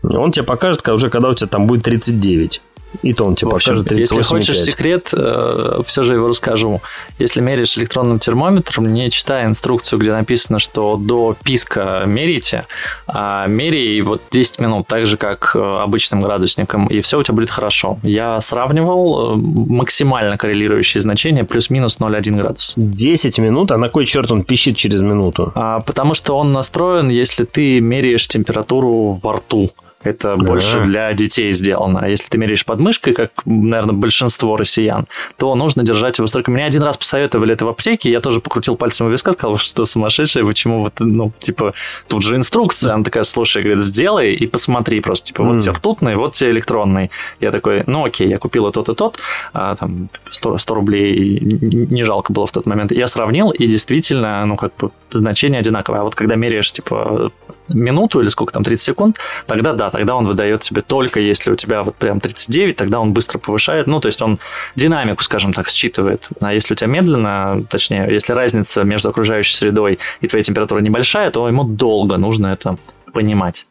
[0.04, 2.62] Он тебе покажет уже, когда у тебя там будет 39.
[3.01, 3.99] И то он тебе общем, покажет 38,5.
[3.99, 6.81] Если хочешь секрет, э, все же его расскажу.
[7.19, 12.65] Если меряешь электронным термометром, не читай инструкцию, где написано, что до писка мерите,
[13.08, 17.36] а меряй вот 10 минут, так же, как э, обычным градусником, и все у тебя
[17.36, 17.97] будет хорошо.
[18.03, 22.73] Я сравнивал э, максимально коррелирующие значения, плюс-минус 0,1 градус.
[22.75, 23.71] 10 минут?
[23.71, 25.51] А на кой черт он пищит через минуту?
[25.55, 29.71] А, потому что он настроен, если ты меряешь температуру во рту.
[30.06, 32.02] Это больше для детей сделано.
[32.04, 36.52] А если ты меряешь подмышкой, как, наверное, большинство россиян, то нужно держать его столько.
[36.52, 39.86] Меня один раз посоветовали это в аптеке, я тоже покрутил пальцем в виска, сказал, что
[39.86, 41.74] сумасшедшее, почему вот, ну, типа,
[42.08, 46.15] тут же инструкция, она такая, слушай, говорит, сделай и посмотри просто, типа, вот тебе ртутный,
[46.15, 47.10] вот тебе электронный.
[47.39, 49.20] Я такой, ну, окей, я купил тот и тот,
[49.54, 52.91] а, там, 100, 100 рублей не жалко было в тот момент.
[52.91, 56.02] Я сравнил, и действительно, ну, как бы, значение одинаковое.
[56.02, 57.32] А вот когда меряешь, типа,
[57.69, 61.56] минуту или сколько там, 30 секунд, тогда да, тогда он выдает тебе только если у
[61.56, 64.39] тебя вот прям 39, тогда он быстро повышает, ну, то есть он
[64.75, 66.28] динамику, скажем так, считывает.
[66.41, 71.32] А если у тебя медленно, точнее, если разница между окружающей средой и твоей температурой небольшая,
[71.32, 72.78] то ему долго нужно это
[73.13, 73.65] понимать.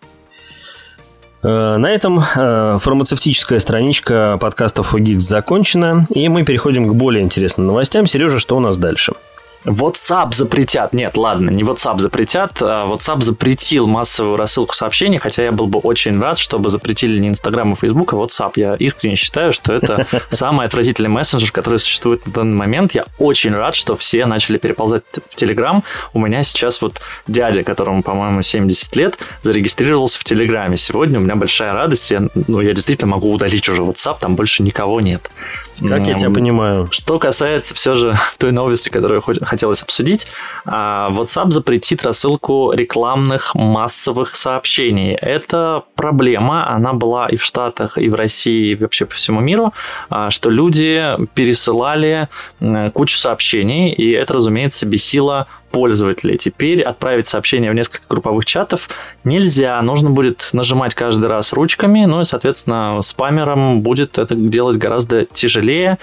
[1.42, 7.66] Э, на этом э, фармацевтическая страничка подкастов Geeks закончена, и мы переходим к более интересным
[7.66, 8.06] новостям.
[8.06, 9.12] Сережа, что у нас дальше?
[9.64, 10.92] WhatsApp запретят.
[10.92, 12.58] Нет, ладно, не WhatsApp запретят.
[12.60, 17.28] А WhatsApp запретил массовую рассылку сообщений, хотя я был бы очень рад, чтобы запретили не
[17.28, 18.52] Instagram и Facebook, а WhatsApp.
[18.56, 22.94] Я искренне считаю, что это самый отвратительный мессенджер, который существует на данный момент.
[22.94, 25.82] Я очень рад, что все начали переползать в Telegram.
[26.12, 30.76] У меня сейчас вот дядя, которому, по-моему, 70 лет, зарегистрировался в Телеграме.
[30.76, 32.10] Сегодня у меня большая радость.
[32.10, 35.30] Я, ну, я действительно могу удалить уже WhatsApp, там больше никого нет.
[35.80, 36.88] Как я тебя понимаю.
[36.90, 39.22] Что касается все же той новости, которую
[39.54, 40.26] хотелось обсудить,
[40.66, 45.14] а, WhatsApp запретит рассылку рекламных массовых сообщений.
[45.14, 49.72] Это проблема, она была и в Штатах, и в России, и вообще по всему миру,
[50.10, 52.28] а, что люди пересылали
[52.94, 56.36] кучу сообщений, и это, разумеется, бесило пользователей.
[56.36, 58.88] Теперь отправить сообщение в несколько групповых чатов
[59.24, 59.82] нельзя.
[59.82, 65.98] Нужно будет нажимать каждый раз ручками, ну и, соответственно, спамером будет это делать гораздо тяжелее,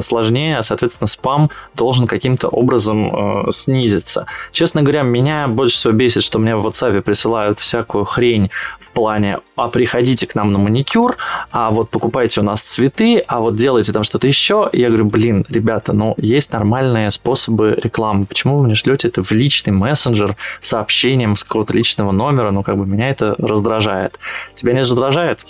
[0.00, 4.26] сложнее, а, соответственно, спам должен каким-то образом э, снизиться.
[4.50, 9.38] Честно говоря, меня больше всего бесит, что мне в WhatsApp присылают всякую хрень в плане
[9.54, 11.16] «а приходите к нам на маникюр»,
[11.52, 14.68] «а вот покупайте у нас цветы», «а вот делайте там что-то еще».
[14.72, 18.26] И я говорю, блин, ребята, ну есть нормальные способы рекламы.
[18.26, 22.76] Почему вы не шлете это в личный мессенджер сообщением с какого-то личного номера, ну, как
[22.78, 24.18] бы меня это раздражает.
[24.54, 25.40] Тебя не раздражает?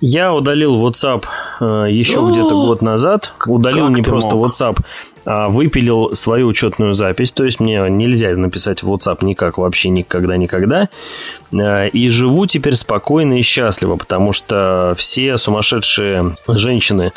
[0.00, 1.24] Я удалил WhatsApp
[1.60, 3.32] э, еще где-то год назад.
[3.46, 4.52] Удалил не просто мог?
[4.52, 4.78] WhatsApp,
[5.26, 10.88] выпилил свою учетную запись, то есть мне нельзя написать в WhatsApp никак вообще никогда-никогда.
[11.54, 17.12] А, и живу теперь спокойно и счастливо, потому что все сумасшедшие женщины,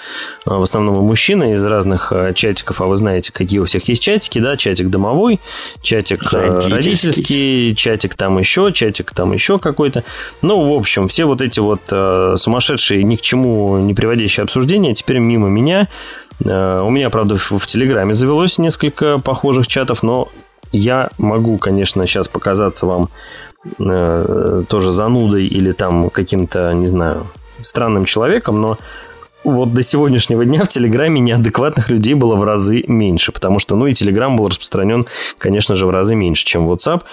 [0.45, 4.01] а, в основном и мужчины из разных чатиков, а вы знаете, какие у всех есть
[4.01, 5.39] чатики, да, чатик домовой,
[5.81, 10.03] чатик родительский, родительский чатик там еще, чатик там еще какой-то.
[10.41, 11.81] Ну, в общем, все вот эти вот
[12.39, 15.87] сумасшедшие, ни к чему не приводящие обсуждения теперь мимо меня
[16.45, 20.29] у меня, правда, в, в Телеграме завелось несколько похожих чатов, но
[20.71, 23.09] я могу, конечно, сейчас показаться вам
[23.79, 27.27] э, тоже занудой или там каким-то, не знаю,
[27.61, 28.77] странным человеком, но
[29.43, 33.87] вот до сегодняшнего дня в Телеграме неадекватных людей было в разы меньше, потому что, ну,
[33.87, 35.05] и Телеграм был распространен,
[35.37, 37.03] конечно же, в разы меньше, чем WhatsApp.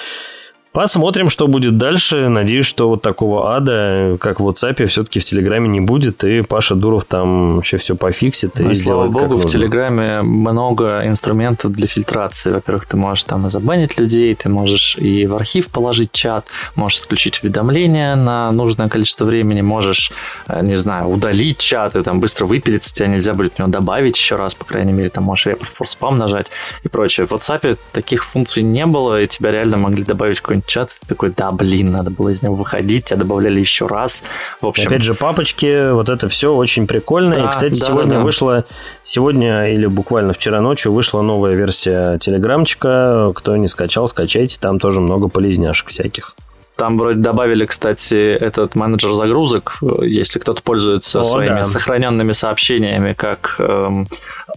[0.77, 2.29] Посмотрим, что будет дальше.
[2.29, 6.75] Надеюсь, что вот такого ада, как в WhatsApp, все-таки в Телеграме не будет, и Паша
[6.75, 11.87] Дуров там вообще все пофиксит и ну, сделает Слава богу, в Телеграме много инструментов для
[11.87, 12.51] фильтрации.
[12.51, 16.99] Во-первых, ты можешь там и забанить людей, ты можешь и в архив положить чат, можешь
[16.99, 20.13] отключить уведомления на нужное количество времени, можешь,
[20.47, 24.19] э, не знаю, удалить чат и там быстро выпилиться, тебя нельзя будет в него добавить
[24.19, 26.49] еще раз, по крайней мере, там можешь report for spam нажать
[26.83, 27.27] и прочее.
[27.27, 31.33] В WhatsApp таких функций не было, и тебя реально могли добавить какой-нибудь чат, ты такой,
[31.37, 34.23] да, блин, надо было из него выходить, тебя добавляли еще раз.
[34.61, 34.87] В общем...
[34.87, 37.37] Опять же, папочки, вот это все очень прикольно.
[37.37, 38.25] Да, и, кстати, да, сегодня да, да.
[38.25, 38.65] вышла,
[39.03, 43.33] сегодня или буквально вчера ночью вышла новая версия Телеграмчика.
[43.35, 46.35] Кто не скачал, скачайте, там тоже много полезняшек всяких.
[46.77, 51.65] Там вроде добавили, кстати, этот менеджер загрузок, если кто-то пользуется О, своими да.
[51.65, 54.07] сохраненными сообщениями как эм,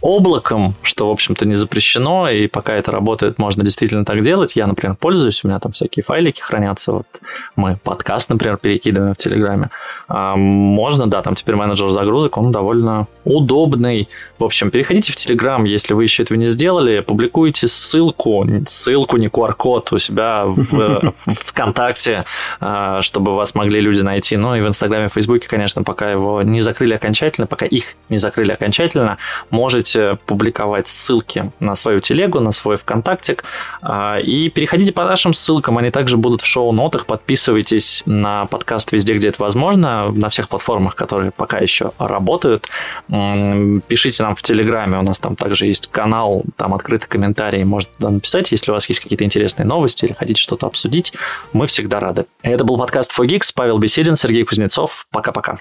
[0.02, 4.58] облаком, что, в общем-то, не запрещено, и пока это работает, можно действительно так делать.
[4.58, 6.92] Я, например, пользуюсь, у меня там всякие файлики хранятся.
[6.92, 7.08] Вот
[7.56, 9.70] мы подкаст, например, перекидываем в Телеграме.
[10.10, 14.10] А можно, да, там теперь менеджер загрузок, он довольно удобный.
[14.40, 19.28] В общем, переходите в Телеграм, если вы еще этого не сделали, публикуйте ссылку, ссылку, не
[19.28, 22.26] QR-код у себя в ВКонтакте ВКонтакте,
[22.60, 24.38] а, чтобы вас могли люди найти.
[24.38, 28.18] Ну и в Инстаграме, в Фейсбуке, конечно, пока его не закрыли окончательно, пока их не
[28.18, 29.18] закрыли окончательно,
[29.50, 33.44] можете публиковать ссылки на свою телегу, на свой ВКонтактик.
[33.82, 37.06] А, и переходите по нашим ссылкам, они также будут в шоу-нотах.
[37.06, 42.68] Подписывайтесь на подкаст везде, где это возможно, на всех платформах, которые пока еще работают.
[43.08, 48.10] Пишите нам в Телеграме, у нас там также есть канал, там открытый комментарий, можете туда
[48.10, 51.14] написать, если у вас есть какие-то интересные новости или хотите что-то обсудить.
[51.54, 52.26] Мы всегда рады.
[52.42, 55.08] Это был подкаст 4Geeks, Павел Беседин, Сергей Кузнецов.
[55.12, 55.60] Пока-пока.